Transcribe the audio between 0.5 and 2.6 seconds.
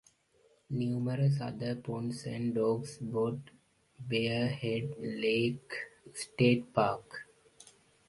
Numerous other ponds and